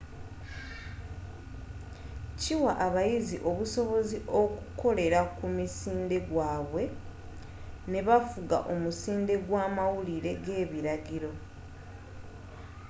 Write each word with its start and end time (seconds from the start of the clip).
kiwa 2.41 2.71
abayizi 2.85 3.37
obusobozi 3.49 4.17
okukolela 4.41 5.21
ku 5.35 5.45
musinde 5.55 6.17
gwaabwe 6.27 6.83
ne 7.91 8.01
bafuga 8.07 8.57
omusinde 8.73 9.35
gw'amawulire 9.45 10.31
g'ebilagiro 10.43 11.31